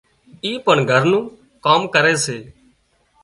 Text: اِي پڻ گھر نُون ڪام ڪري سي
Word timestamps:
اِي 0.43 0.51
پڻ 0.65 0.77
گھر 0.89 1.01
نُون 1.09 1.23
ڪام 1.65 1.81
ڪري 1.93 2.13
سي 2.25 2.37